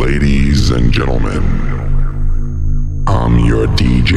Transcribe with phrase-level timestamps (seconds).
[0.00, 1.44] Ladies and gentlemen,
[3.06, 4.16] I'm your DJ.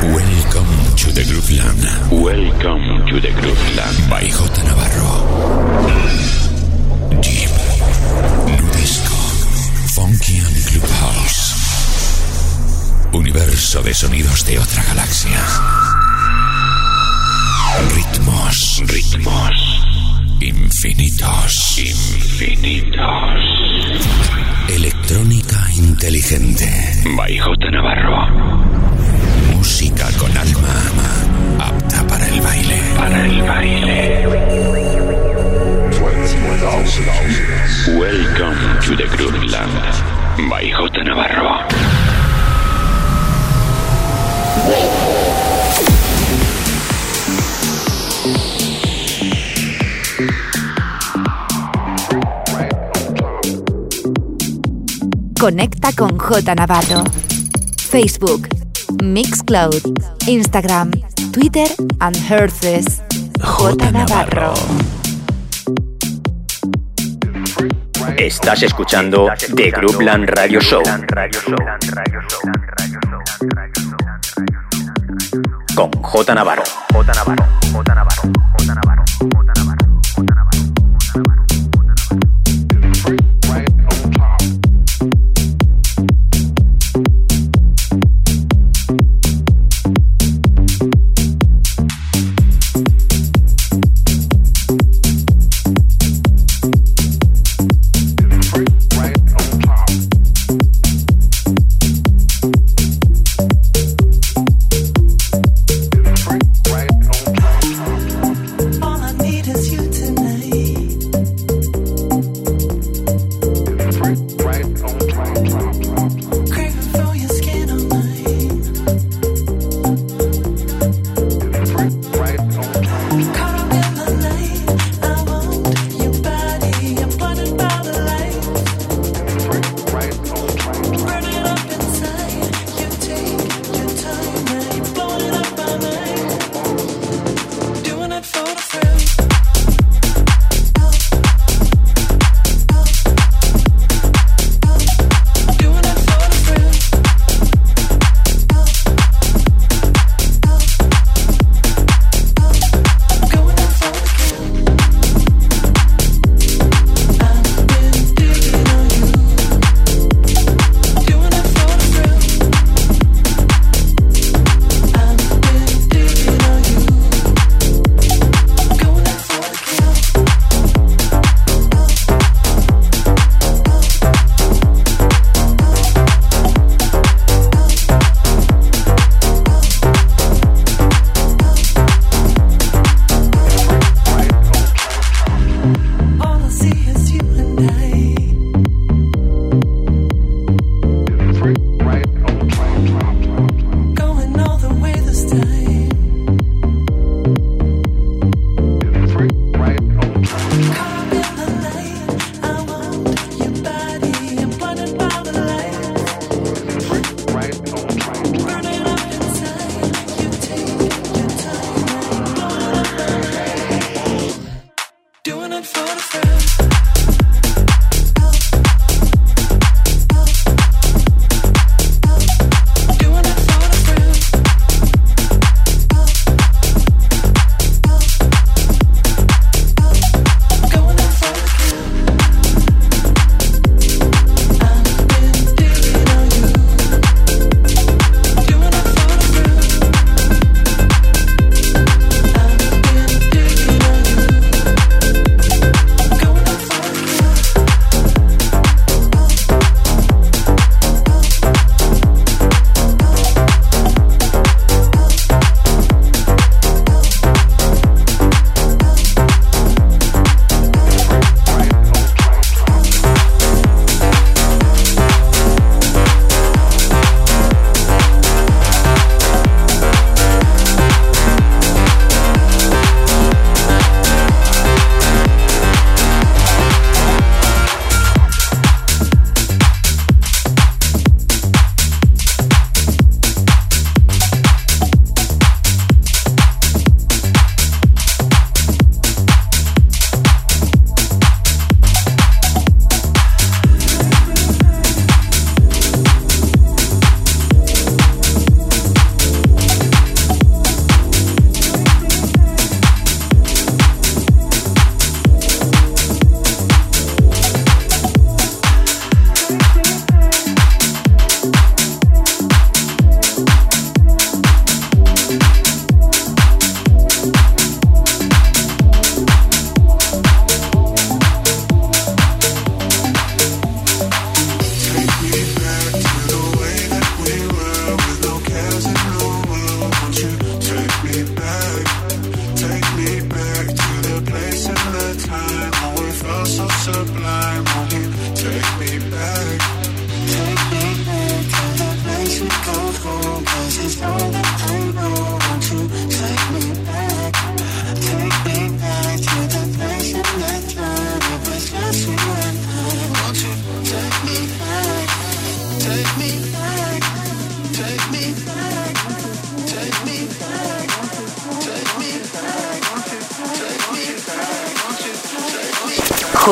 [0.00, 1.84] Welcome to the Grooveland.
[2.10, 4.08] Welcome to the Grooveland.
[4.08, 4.64] By J.
[4.64, 5.12] Navarro.
[7.20, 7.52] Deep,
[8.56, 9.20] Nudisco,
[9.92, 11.52] Funky and Clubhouse.
[13.12, 15.44] Universo de sonidos de otra galaxia.
[17.94, 19.99] Ritmos, ritmos.
[20.72, 23.02] Infinitos, infinitos.
[24.68, 26.64] Electrónica inteligente.
[27.16, 27.70] By J.
[27.72, 28.28] Navarro.
[29.52, 30.74] Música con alma,
[31.58, 32.80] apta para el baile.
[32.96, 34.26] Para el baile.
[37.98, 40.48] Welcome to the Grooveland.
[40.48, 41.02] By J.
[41.02, 41.66] Navarro.
[55.40, 57.02] Conecta con J Navarro.
[57.88, 58.46] Facebook,
[59.02, 59.80] Mixcloud,
[60.26, 60.90] Instagram,
[61.32, 61.66] Twitter
[62.00, 63.00] and Herces.
[63.42, 64.52] J Navarro.
[68.18, 70.82] Estás escuchando The Groupland Radio Show.
[75.74, 76.64] Con J Navarro.
[76.92, 77.46] J Navarro.
[77.72, 78.09] J Navarro.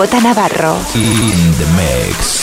[0.06, 0.76] J Navarro.
[0.94, 2.37] In the mix.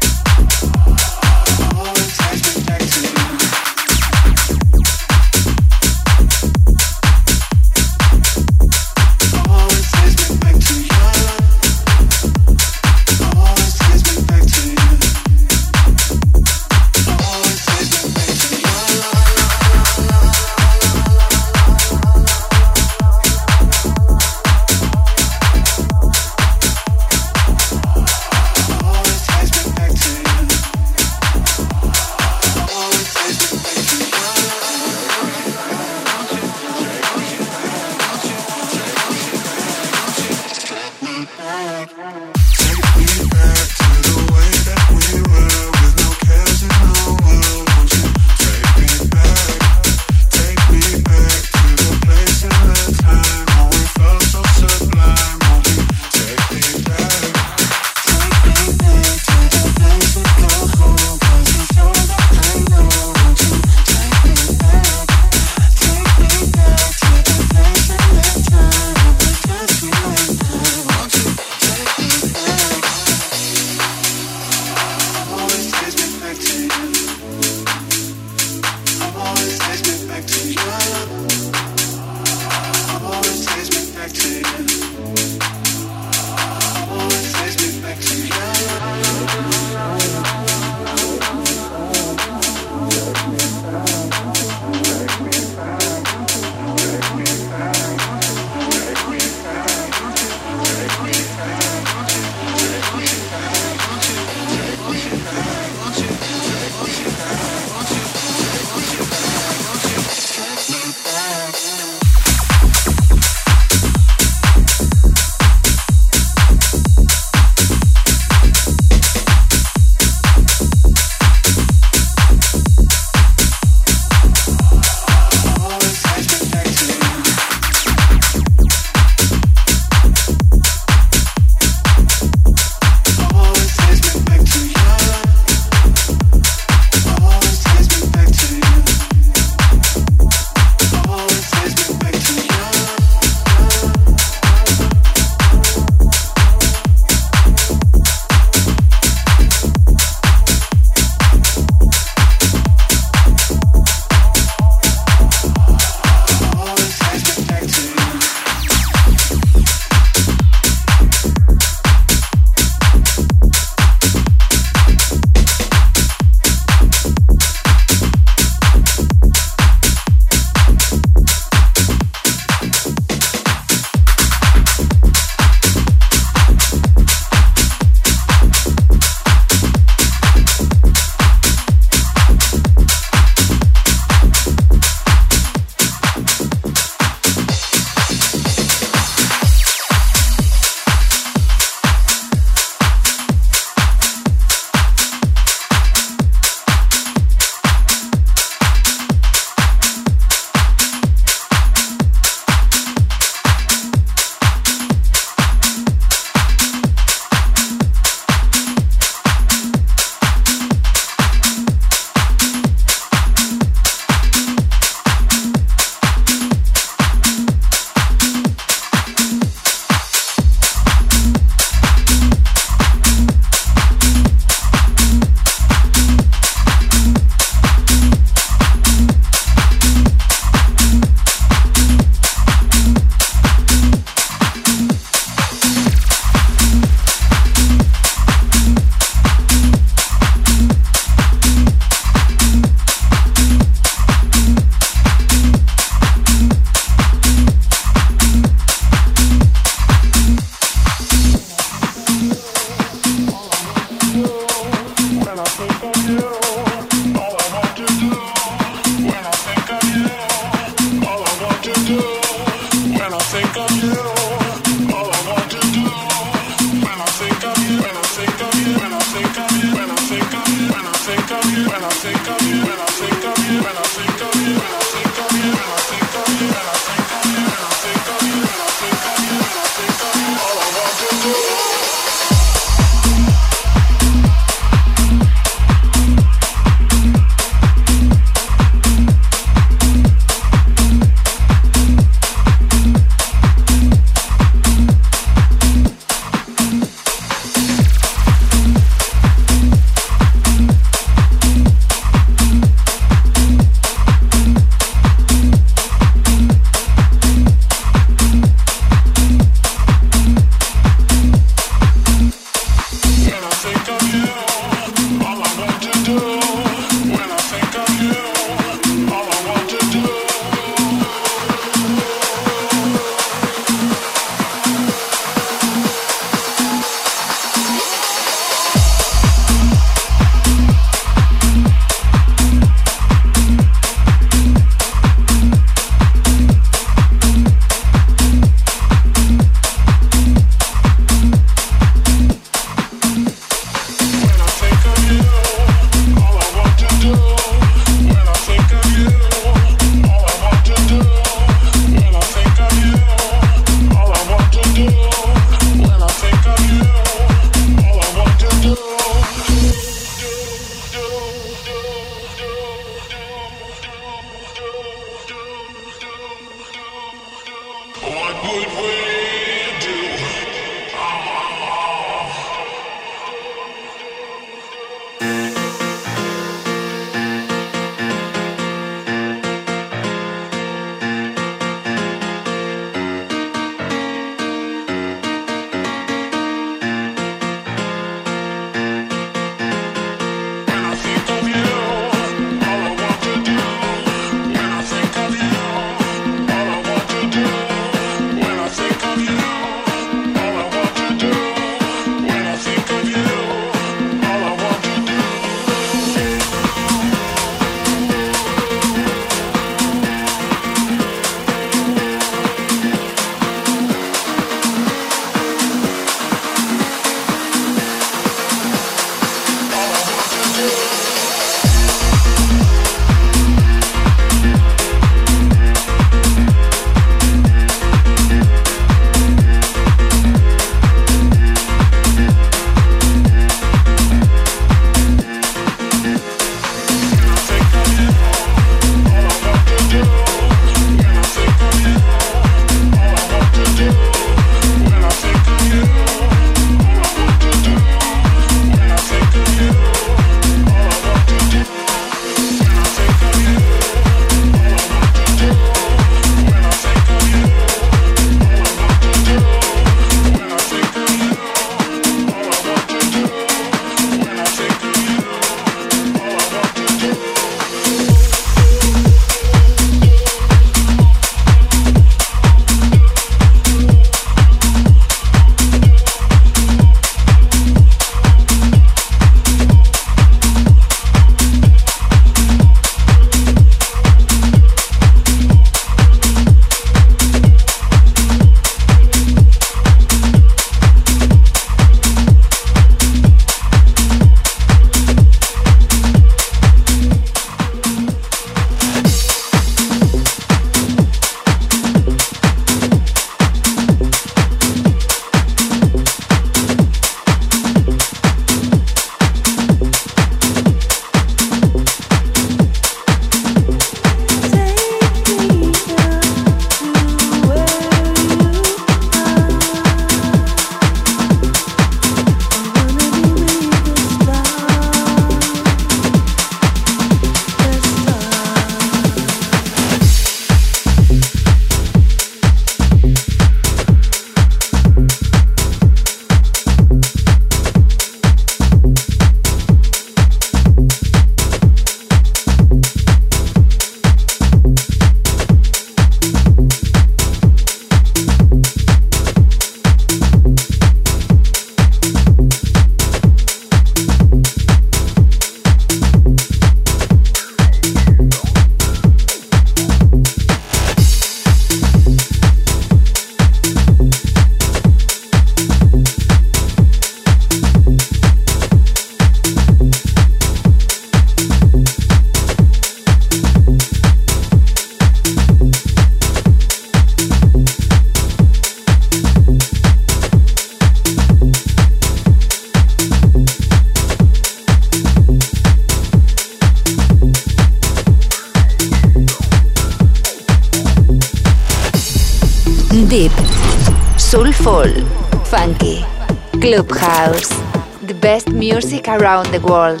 [599.52, 600.00] The world.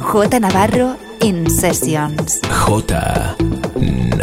[0.00, 2.40] J Navarro in sessions.
[2.40, 4.13] J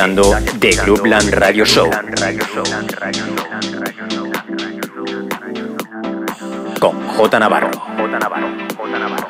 [0.00, 1.90] escuchando The Clubland Radio Show.
[6.80, 7.70] Con J Navarro.
[7.70, 8.48] J Navarro.
[8.78, 9.29] J Navarro.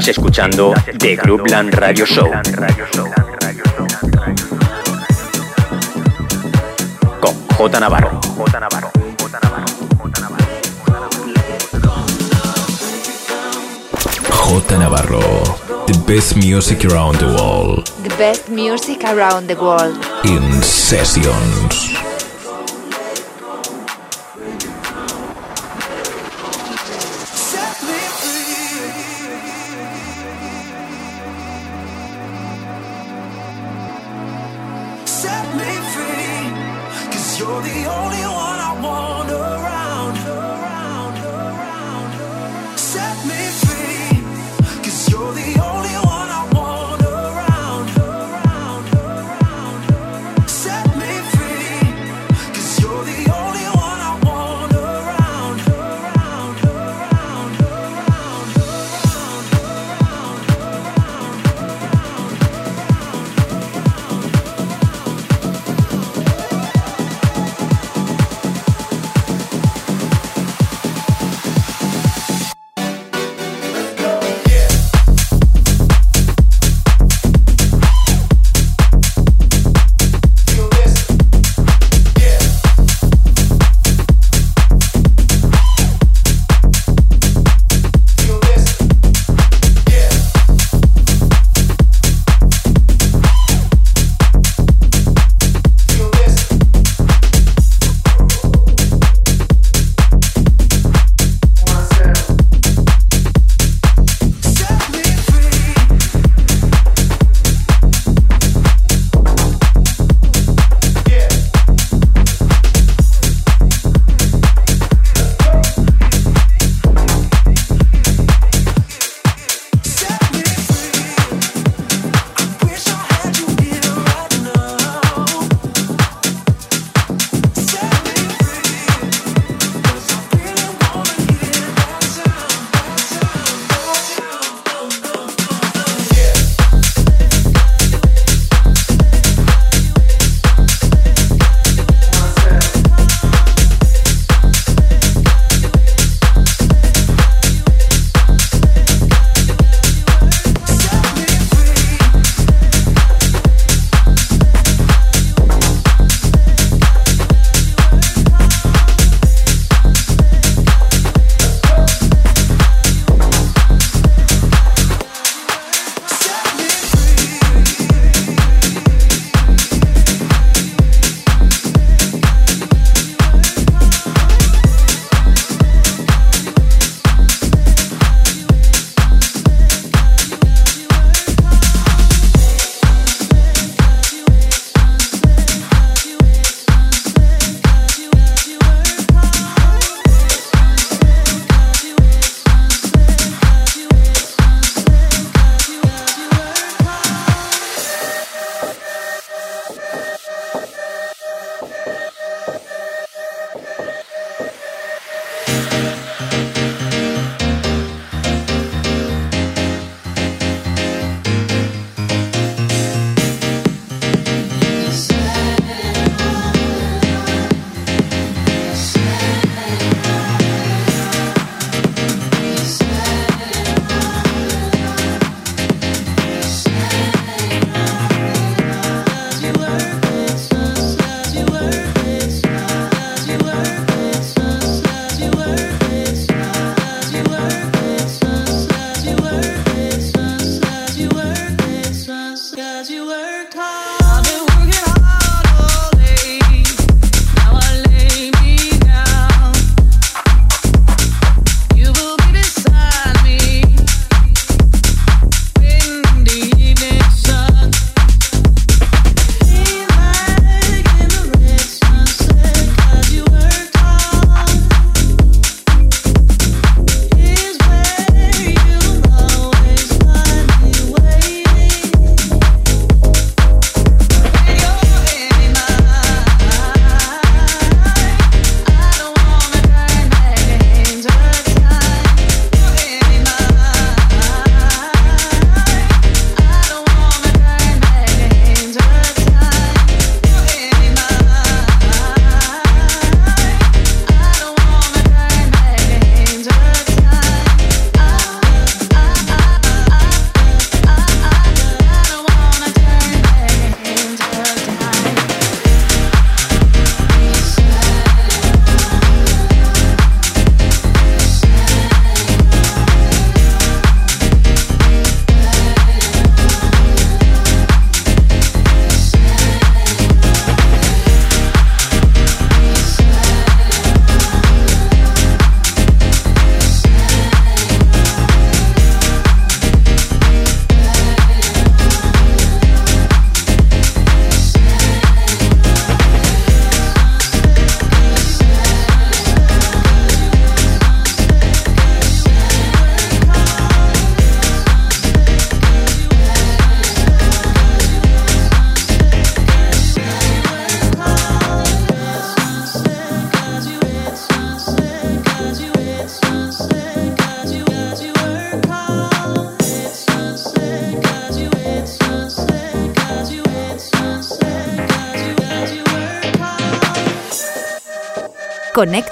[0.00, 2.30] Estás escuchando The Groupland Radio Show
[7.20, 8.18] con J Navarro.
[8.22, 8.90] J Navarro.
[14.30, 15.20] J Navarro.
[15.86, 17.84] The best music around the world.
[18.02, 19.98] The best music around the world.
[20.24, 21.79] In sessions.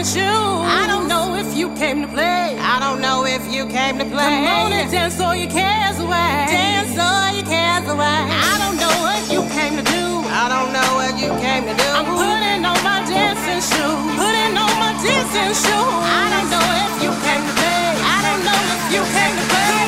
[0.00, 0.22] with you.
[0.80, 2.56] I don't know if you came to play.
[2.58, 4.32] I don't know if you came to play.
[4.48, 6.32] Come on and dance all your cares away.
[6.48, 8.20] Dance all your cares away.
[8.48, 10.04] I don't know what you came to do.
[10.42, 11.88] I don't know what you came to do.
[11.92, 14.00] I'm putting on my dancing shoes.
[14.16, 16.00] Putting on my dancing shoes.
[16.08, 17.84] I don't know if you came to play.
[18.00, 19.79] I don't know if you came to play.